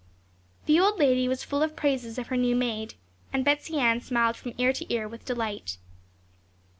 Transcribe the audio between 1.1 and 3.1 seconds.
was full of the praises of her new maid,